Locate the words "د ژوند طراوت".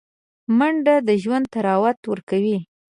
1.07-1.99